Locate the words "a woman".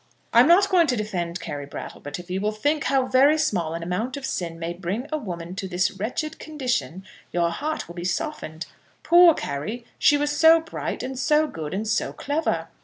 5.11-5.53